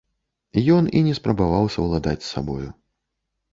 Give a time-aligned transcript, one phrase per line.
[0.75, 2.69] Ён і не спрабаваў саўладаць з сабою.